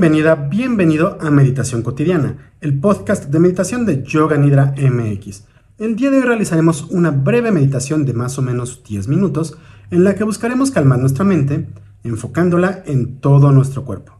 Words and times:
Bienvenida, 0.00 0.36
bienvenido 0.36 1.18
a 1.20 1.28
Meditación 1.28 1.82
Cotidiana, 1.82 2.52
el 2.60 2.78
podcast 2.78 3.24
de 3.24 3.40
meditación 3.40 3.84
de 3.84 4.04
Yoga 4.04 4.36
Nidra 4.36 4.72
MX. 4.80 5.42
El 5.76 5.96
día 5.96 6.12
de 6.12 6.18
hoy 6.18 6.22
realizaremos 6.22 6.82
una 6.90 7.10
breve 7.10 7.50
meditación 7.50 8.04
de 8.04 8.12
más 8.12 8.38
o 8.38 8.42
menos 8.42 8.84
10 8.84 9.08
minutos 9.08 9.58
en 9.90 10.04
la 10.04 10.14
que 10.14 10.22
buscaremos 10.22 10.70
calmar 10.70 11.00
nuestra 11.00 11.24
mente, 11.24 11.68
enfocándola 12.04 12.84
en 12.86 13.18
todo 13.18 13.50
nuestro 13.50 13.84
cuerpo. 13.84 14.12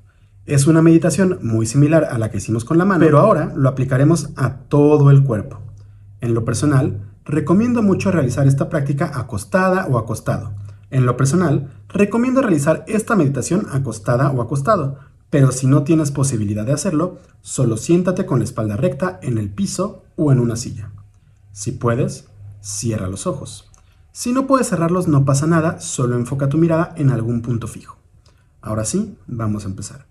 Es 0.46 0.66
una 0.66 0.82
meditación 0.82 1.38
muy 1.43 1.64
similar 1.64 2.08
a 2.10 2.18
la 2.18 2.32
que 2.32 2.38
hicimos 2.38 2.64
con 2.64 2.76
la 2.76 2.84
mano, 2.84 3.04
pero 3.04 3.20
ahora 3.20 3.52
lo 3.54 3.68
aplicaremos 3.68 4.30
a 4.34 4.54
todo 4.54 5.12
el 5.12 5.22
cuerpo. 5.22 5.60
En 6.20 6.34
lo 6.34 6.45
personal, 6.45 7.02
recomiendo 7.24 7.84
mucho 7.84 8.10
realizar 8.10 8.48
esta 8.48 8.68
práctica 8.68 9.12
acostada 9.14 9.86
o 9.86 9.96
acostado. 9.96 10.54
En 10.90 11.06
lo 11.06 11.16
personal, 11.16 11.71
recomiendo 11.89 12.40
realizar 12.40 12.85
esta 12.89 13.14
meditación 13.14 13.67
acostada 13.71 14.31
o 14.31 14.40
acostado, 14.40 14.99
pero 15.31 15.53
si 15.53 15.67
no 15.67 15.85
tienes 15.85 16.11
posibilidad 16.11 16.64
de 16.64 16.73
hacerlo, 16.73 17.18
solo 17.43 17.77
siéntate 17.77 18.27
con 18.27 18.39
la 18.39 18.45
espalda 18.45 18.77
recta 18.77 19.18
en 19.23 19.39
el 19.39 19.51
piso 19.51 20.04
o 20.17 20.32
en 20.32 20.41
una 20.41 20.57
silla. 20.57 20.91
Si 21.53 21.73
puedes, 21.73 22.29
cierra 22.61 23.09
los 23.09 23.27
ojos. 23.27 23.71
Si 24.13 24.32
no 24.32 24.46
puedes 24.46 24.68
cerrarlos, 24.68 25.07
no 25.07 25.25
pasa 25.25 25.46
nada, 25.46 25.81
solo 25.81 26.17
enfoca 26.17 26.49
tu 26.49 26.59
mirada 26.59 26.95
en 26.96 27.11
algún 27.11 27.43
punto 27.43 27.68
fijo. 27.68 27.96
Ahora 28.61 28.85
sí, 28.85 29.17
vamos 29.27 29.64
a 29.64 29.68
empezar. 29.68 30.07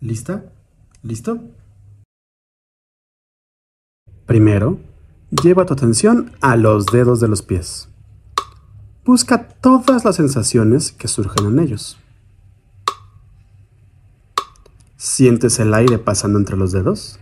¿Lista? 0.00 0.44
¿Listo? 1.02 1.40
Primero, 4.26 4.78
lleva 5.42 5.66
tu 5.66 5.74
atención 5.74 6.32
a 6.40 6.56
los 6.56 6.86
dedos 6.86 7.18
de 7.20 7.28
los 7.28 7.42
pies. 7.42 7.88
Busca 9.04 9.48
todas 9.48 10.04
las 10.04 10.16
sensaciones 10.16 10.92
que 10.92 11.08
surgen 11.08 11.46
en 11.46 11.58
ellos. 11.58 11.98
¿Sientes 15.02 15.58
el 15.60 15.72
aire 15.72 15.98
pasando 15.98 16.38
entre 16.38 16.58
los 16.58 16.72
dedos? 16.72 17.18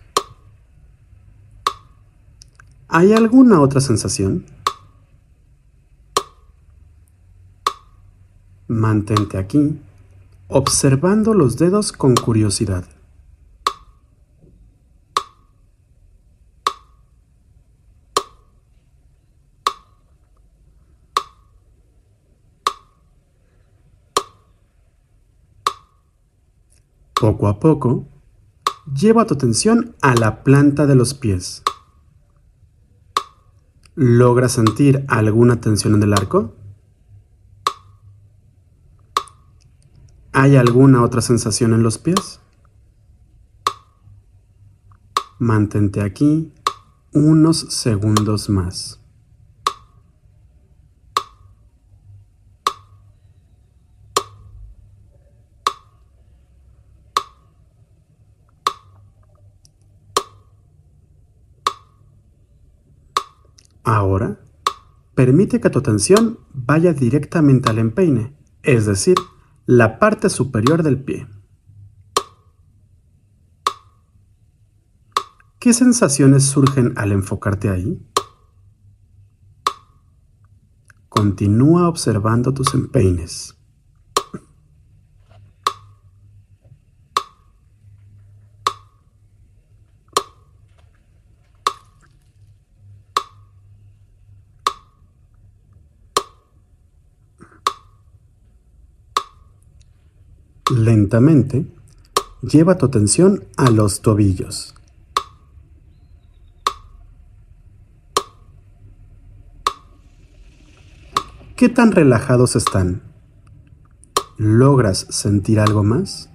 ¿Hay 2.89 3.13
alguna 3.13 3.61
otra 3.61 3.79
sensación? 3.79 4.45
Mantente 8.67 9.37
aquí, 9.37 9.79
observando 10.49 11.33
los 11.33 11.57
dedos 11.57 11.93
con 11.93 12.15
curiosidad. 12.15 12.83
Poco 27.19 27.49
a 27.49 27.59
poco, 27.59 28.07
lleva 28.93 29.25
tu 29.25 29.33
atención 29.33 29.95
a 30.01 30.15
la 30.15 30.43
planta 30.43 30.85
de 30.85 30.95
los 30.95 31.13
pies. 31.13 31.63
¿Logras 33.95 34.53
sentir 34.53 35.03
alguna 35.09 35.59
tensión 35.59 35.95
en 35.95 36.03
el 36.03 36.13
arco? 36.13 36.55
¿Hay 40.31 40.55
alguna 40.55 41.03
otra 41.03 41.19
sensación 41.19 41.73
en 41.73 41.83
los 41.83 41.97
pies? 41.97 42.39
Mantente 45.39 46.01
aquí 46.01 46.53
unos 47.11 47.57
segundos 47.57 48.49
más. 48.49 48.98
Ahora, 63.91 64.39
permite 65.15 65.59
que 65.59 65.71
tu 65.71 65.79
atención 65.79 66.37
vaya 66.53 66.93
directamente 66.93 67.71
al 67.71 67.79
empeine, 67.79 68.37
es 68.61 68.85
decir, 68.85 69.15
la 69.65 69.97
parte 69.97 70.29
superior 70.29 70.83
del 70.83 71.03
pie. 71.03 71.27
¿Qué 75.57 75.73
sensaciones 75.73 76.43
surgen 76.43 76.93
al 76.97 77.11
enfocarte 77.11 77.69
ahí? 77.69 77.99
Continúa 81.09 81.89
observando 81.89 82.53
tus 82.53 82.75
empeines. 82.75 83.58
Lentamente, 100.69 101.65
lleva 102.43 102.77
tu 102.77 102.85
atención 102.85 103.45
a 103.57 103.71
los 103.71 104.01
tobillos. 104.01 104.75
¿Qué 111.55 111.69
tan 111.69 111.91
relajados 111.91 112.55
están? 112.55 113.01
¿Logras 114.37 115.07
sentir 115.09 115.59
algo 115.59 115.83
más? 115.83 116.29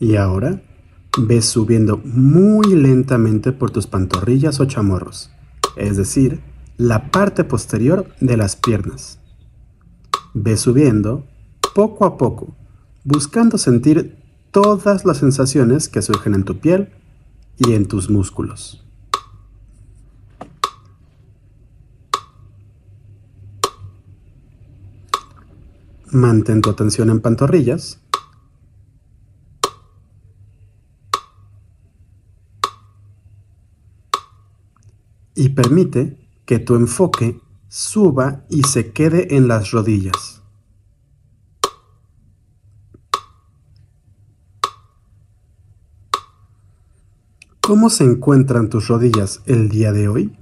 Y 0.00 0.16
ahora 0.16 0.62
ves 1.16 1.46
subiendo 1.46 1.98
muy 2.04 2.74
lentamente 2.74 3.52
por 3.52 3.70
tus 3.70 3.86
pantorrillas 3.86 4.60
o 4.60 4.66
chamorros, 4.66 5.30
es 5.76 5.96
decir, 5.96 6.40
la 6.76 7.10
parte 7.10 7.44
posterior 7.44 8.06
de 8.20 8.36
las 8.36 8.56
piernas. 8.56 9.18
Ves 10.34 10.60
subiendo 10.60 11.26
poco 11.74 12.04
a 12.04 12.18
poco, 12.18 12.54
buscando 13.04 13.56
sentir 13.56 14.16
todas 14.50 15.04
las 15.04 15.18
sensaciones 15.18 15.88
que 15.88 16.02
surgen 16.02 16.34
en 16.34 16.44
tu 16.44 16.58
piel 16.58 16.90
y 17.56 17.72
en 17.72 17.86
tus 17.86 18.10
músculos. 18.10 18.82
Mantén 26.10 26.62
tu 26.62 26.70
atención 26.70 27.10
en 27.10 27.20
pantorrillas 27.20 28.00
permite 35.56 36.18
que 36.44 36.58
tu 36.58 36.76
enfoque 36.76 37.40
suba 37.66 38.44
y 38.50 38.62
se 38.64 38.92
quede 38.92 39.36
en 39.36 39.48
las 39.48 39.70
rodillas. 39.72 40.42
¿Cómo 47.62 47.90
se 47.90 48.04
encuentran 48.04 48.68
tus 48.68 48.86
rodillas 48.86 49.42
el 49.46 49.68
día 49.68 49.90
de 49.92 50.06
hoy? 50.06 50.38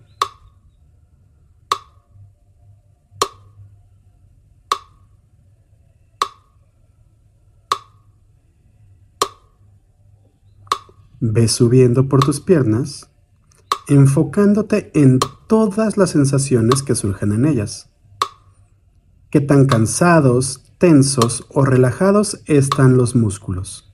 Ve 11.21 11.49
subiendo 11.49 12.09
por 12.09 12.23
tus 12.23 12.41
piernas 12.41 13.14
enfocándote 13.89 14.91
en 14.95 15.19
todas 15.47 15.97
las 15.97 16.11
sensaciones 16.11 16.83
que 16.83 16.95
surgen 16.95 17.33
en 17.33 17.45
ellas. 17.45 17.91
Qué 19.31 19.41
tan 19.41 19.67
cansados, 19.67 20.73
tensos 20.79 21.47
o 21.51 21.65
relajados 21.65 22.41
están 22.47 22.97
los 22.97 23.15
músculos. 23.15 23.93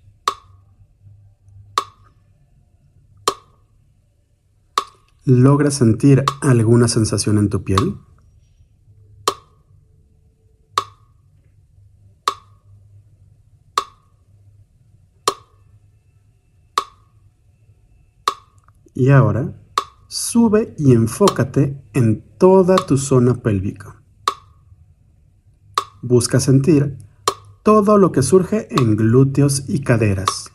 ¿Logras 5.25 5.75
sentir 5.75 6.25
alguna 6.41 6.89
sensación 6.89 7.39
en 7.39 7.49
tu 7.49 7.63
piel? 7.63 7.97
Y 18.95 19.11
ahora 19.11 19.55
Sube 20.13 20.75
y 20.77 20.93
enfócate 20.93 21.81
en 21.93 22.25
toda 22.37 22.75
tu 22.75 22.99
zona 22.99 23.35
pélvica. 23.35 24.03
Busca 26.03 26.41
sentir 26.41 26.99
todo 27.63 27.97
lo 27.97 28.11
que 28.11 28.23
surge 28.23 28.67
en 28.71 28.97
glúteos 28.97 29.69
y 29.69 29.83
caderas. 29.83 30.51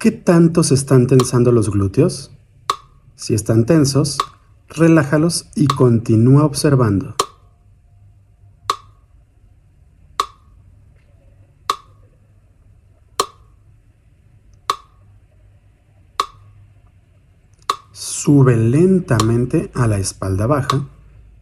¿Qué 0.00 0.10
tanto 0.10 0.64
se 0.64 0.74
están 0.74 1.06
tensando 1.06 1.52
los 1.52 1.70
glúteos? 1.70 2.32
Si 3.14 3.32
están 3.32 3.64
tensos, 3.64 4.18
relájalos 4.68 5.50
y 5.54 5.68
continúa 5.68 6.46
observando. 6.46 7.14
Sube 18.32 18.56
lentamente 18.56 19.70
a 19.74 19.86
la 19.86 19.98
espalda 19.98 20.46
baja 20.46 20.88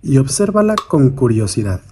y 0.03 0.19
obsérvala 0.19 0.75
con 0.75 1.11
curiosidad. 1.11 1.83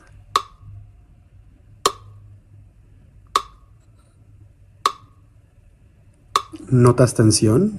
¿Notas 6.68 7.14
tensión? 7.14 7.78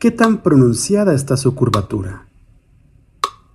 ¿Qué 0.00 0.10
tan 0.10 0.42
pronunciada 0.42 1.14
está 1.14 1.36
su 1.36 1.54
curvatura? 1.54 2.26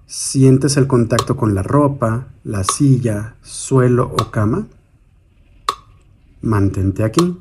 ¿Sientes 0.06 0.78
el 0.78 0.88
contacto 0.88 1.36
con 1.36 1.54
la 1.54 1.64
ropa, 1.64 2.30
la 2.46 2.64
silla, 2.64 3.36
suelo 3.42 4.06
o 4.06 4.32
cama? 4.32 4.68
Mantente 6.42 7.04
aquí. 7.04 7.38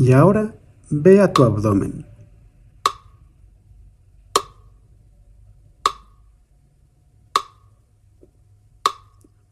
Y 0.00 0.12
ahora 0.12 0.54
ve 0.90 1.20
a 1.20 1.32
tu 1.32 1.42
abdomen. 1.42 2.06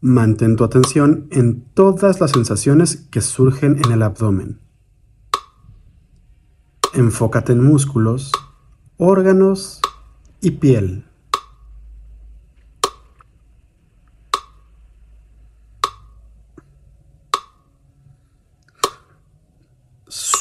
Mantén 0.00 0.54
tu 0.54 0.62
atención 0.62 1.26
en 1.32 1.64
todas 1.74 2.20
las 2.20 2.30
sensaciones 2.30 3.08
que 3.10 3.22
surgen 3.22 3.80
en 3.84 3.90
el 3.90 4.04
abdomen. 4.04 4.60
Enfócate 6.94 7.52
en 7.52 7.64
músculos, 7.64 8.30
órganos 8.98 9.80
y 10.40 10.52
piel. 10.52 11.06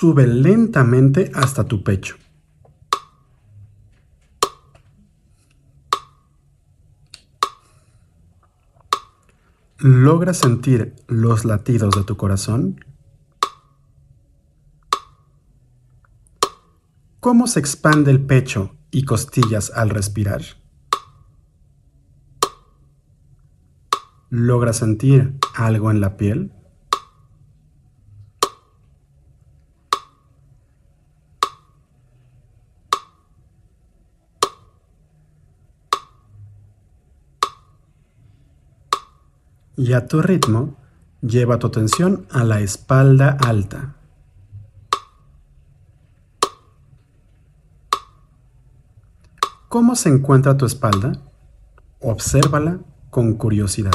Sube 0.06 0.28
lentamente 0.28 1.32
hasta 1.34 1.64
tu 1.64 1.84
pecho. 1.84 2.16
¿Logras 9.80 10.38
sentir 10.38 10.94
los 11.08 11.44
latidos 11.44 11.96
de 11.96 12.04
tu 12.04 12.18
corazón? 12.18 12.86
¿Cómo 17.20 17.48
se 17.48 17.60
expande 17.60 18.12
el 18.12 18.24
pecho 18.24 18.76
y 18.92 19.06
costillas 19.06 19.72
al 19.72 19.90
respirar? 19.90 20.44
¿Logras 24.30 24.78
sentir 24.78 25.40
algo 25.56 25.90
en 25.90 26.00
la 26.00 26.16
piel? 26.16 26.52
Y 39.78 39.94
a 39.94 40.08
tu 40.08 40.22
ritmo 40.22 40.76
lleva 41.22 41.60
tu 41.60 41.68
atención 41.68 42.28
a 42.32 42.44
la 42.44 42.60
espalda 42.62 43.38
alta. 43.46 43.96
¿Cómo 49.68 49.96
se 49.96 50.10
encuentra 50.10 50.56
tu 50.56 50.66
espalda? 50.66 51.22
Obsérvala 52.00 52.80
con 53.10 53.34
curiosidad. 53.34 53.92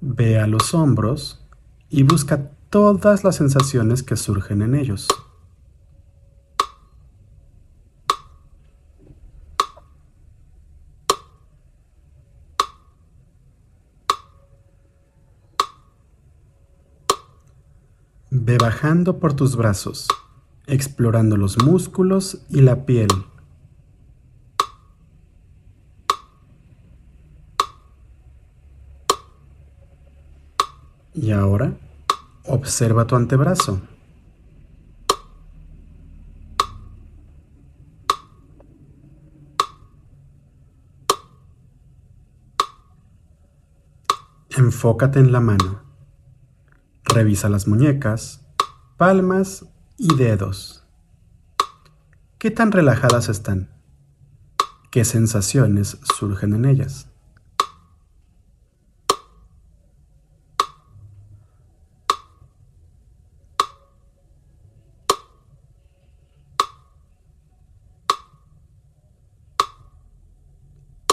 Ve 0.00 0.40
a 0.40 0.48
los 0.48 0.74
hombros 0.74 1.46
y 1.88 2.02
busca 2.02 2.50
todas 2.72 3.22
las 3.22 3.36
sensaciones 3.36 4.02
que 4.02 4.16
surgen 4.16 4.62
en 4.62 4.74
ellos. 4.74 5.06
Ve 18.30 18.56
bajando 18.56 19.18
por 19.18 19.34
tus 19.34 19.54
brazos, 19.54 20.08
explorando 20.66 21.36
los 21.36 21.62
músculos 21.62 22.40
y 22.48 22.62
la 22.62 22.86
piel. 22.86 23.10
Y 31.12 31.32
ahora 31.32 31.76
Observa 32.44 33.06
tu 33.06 33.14
antebrazo. 33.14 33.80
Enfócate 44.50 45.20
en 45.20 45.30
la 45.32 45.40
mano. 45.40 45.82
Revisa 47.04 47.48
las 47.48 47.68
muñecas, 47.68 48.44
palmas 48.96 49.66
y 49.96 50.14
dedos. 50.16 50.84
¿Qué 52.38 52.50
tan 52.50 52.72
relajadas 52.72 53.28
están? 53.28 53.70
¿Qué 54.90 55.04
sensaciones 55.04 55.98
surgen 56.18 56.54
en 56.54 56.64
ellas? 56.64 57.11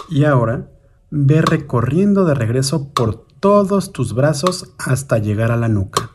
Y 0.10 0.26
ahora 0.26 0.72
ve 1.12 1.42
recorriendo 1.42 2.26
de 2.26 2.34
regreso 2.34 2.94
por 2.94 3.28
todos 3.40 3.94
tus 3.94 4.14
brazos 4.14 4.74
hasta 4.80 5.20
llegar 5.20 5.52
a 5.52 5.58
la 5.58 5.68
nuca. 5.68 6.12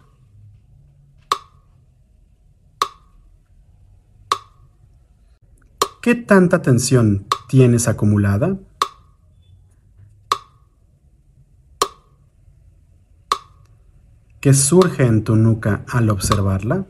¿Qué 6.02 6.14
tanta 6.14 6.60
tensión 6.60 7.26
tienes 7.48 7.88
acumulada? 7.88 8.58
¿Qué 14.40 14.52
surge 14.52 15.06
en 15.06 15.24
tu 15.24 15.36
nuca 15.36 15.84
al 15.88 16.10
observarla? 16.10 16.84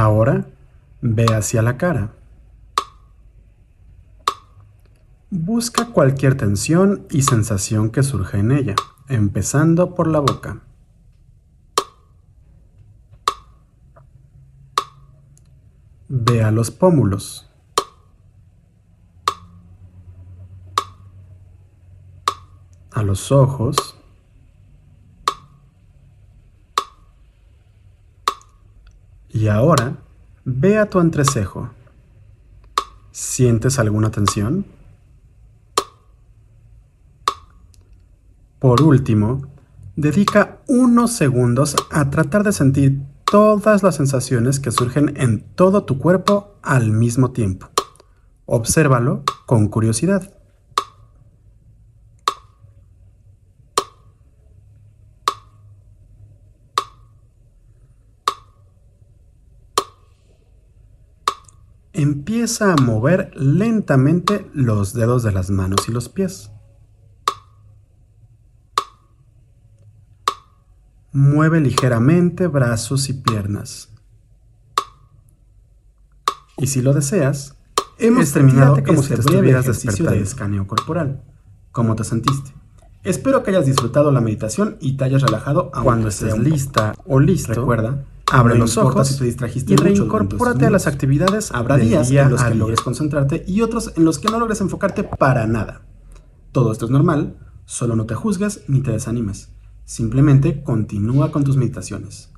Ahora 0.00 0.46
ve 1.02 1.26
hacia 1.26 1.60
la 1.60 1.76
cara. 1.76 2.14
Busca 5.28 5.88
cualquier 5.88 6.38
tensión 6.38 7.06
y 7.10 7.20
sensación 7.20 7.90
que 7.90 8.02
surja 8.02 8.38
en 8.38 8.50
ella, 8.50 8.76
empezando 9.08 9.94
por 9.94 10.06
la 10.06 10.20
boca. 10.20 10.62
Ve 16.08 16.42
a 16.44 16.50
los 16.50 16.70
pómulos. 16.70 17.50
A 22.90 23.02
los 23.02 23.30
ojos. 23.30 23.99
Y 29.40 29.48
ahora, 29.48 29.96
ve 30.44 30.76
a 30.76 30.90
tu 30.90 31.00
entrecejo. 31.00 31.70
¿Sientes 33.10 33.78
alguna 33.78 34.10
tensión? 34.10 34.66
Por 38.58 38.82
último, 38.82 39.40
dedica 39.96 40.58
unos 40.68 41.12
segundos 41.12 41.74
a 41.90 42.10
tratar 42.10 42.44
de 42.44 42.52
sentir 42.52 43.00
todas 43.24 43.82
las 43.82 43.96
sensaciones 43.96 44.60
que 44.60 44.72
surgen 44.72 45.14
en 45.16 45.40
todo 45.54 45.84
tu 45.84 45.96
cuerpo 45.96 46.58
al 46.60 46.90
mismo 46.90 47.30
tiempo. 47.30 47.70
Obsérvalo 48.44 49.22
con 49.46 49.68
curiosidad. 49.68 50.34
Empieza 62.02 62.72
a 62.72 62.76
mover 62.76 63.30
lentamente 63.36 64.50
los 64.54 64.94
dedos 64.94 65.22
de 65.22 65.32
las 65.32 65.50
manos 65.50 65.86
y 65.86 65.92
los 65.92 66.08
pies. 66.08 66.50
Mueve 71.12 71.60
ligeramente 71.60 72.46
brazos 72.46 73.10
y 73.10 73.12
piernas. 73.12 73.90
Y 76.56 76.68
si 76.68 76.80
lo 76.80 76.94
deseas, 76.94 77.58
hemos 77.98 78.32
terminado 78.32 78.82
como 78.82 79.02
este 79.02 79.16
si 79.16 79.20
te 79.20 79.20
estuvieras 79.20 79.66
despertando. 79.66 80.12
de 80.12 80.20
escaneo 80.22 80.66
corporal. 80.66 81.22
¿Cómo 81.70 81.96
te 81.96 82.04
sentiste? 82.04 82.54
Espero 83.04 83.42
que 83.42 83.50
hayas 83.50 83.66
disfrutado 83.66 84.10
la 84.10 84.22
meditación 84.22 84.78
y 84.80 84.96
te 84.96 85.04
hayas 85.04 85.20
relajado 85.20 85.70
cuando 85.70 86.08
estés 86.08 86.38
lista 86.38 86.94
o 87.04 87.20
listo. 87.20 87.52
Recuerda 87.52 88.06
Abre 88.30 88.56
los 88.56 88.76
ojos 88.76 89.08
si 89.08 89.18
te 89.18 89.24
distrajiste 89.24 89.74
y 89.74 89.76
reincorpórate 89.76 90.66
a 90.66 90.70
las 90.70 90.86
actividades. 90.86 91.50
Habrá 91.52 91.76
días 91.76 92.10
en 92.10 92.30
los 92.30 92.42
que 92.42 92.54
logres 92.54 92.80
concentrarte 92.80 93.44
y 93.46 93.60
otros 93.62 93.92
en 93.96 94.04
los 94.04 94.18
que 94.18 94.28
no 94.28 94.38
logres 94.38 94.60
enfocarte 94.60 95.02
para 95.02 95.46
nada. 95.46 95.82
Todo 96.52 96.70
esto 96.70 96.84
es 96.84 96.90
normal, 96.90 97.36
solo 97.64 97.96
no 97.96 98.06
te 98.06 98.14
juzgues 98.14 98.62
ni 98.68 98.80
te 98.80 98.92
desanimes. 98.92 99.50
Simplemente 99.84 100.62
continúa 100.62 101.32
con 101.32 101.42
tus 101.42 101.56
meditaciones. 101.56 102.30